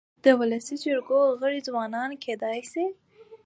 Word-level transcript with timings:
د 0.23 0.25
ولسي 0.39 0.75
جرګو 0.83 1.21
غړي 1.41 1.59
ځوانان 1.67 2.11
کيدای 2.23 2.59
سي. 2.71 2.85